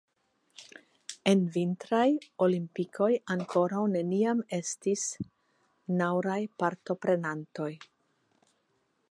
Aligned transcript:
En 1.33 1.43
vintraj 1.57 2.05
olimpikoj 2.45 3.11
ankoraŭ 3.35 3.83
neniam 3.97 4.43
estis 4.59 5.05
nauraj 6.01 6.41
partoprenantoj. 6.65 7.71